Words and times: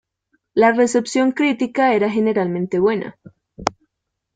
La 0.55 0.71
recepción 0.71 1.31
crítica 1.31 1.93
era 1.93 2.09
generalmente 2.09 2.79
buena. 2.79 3.19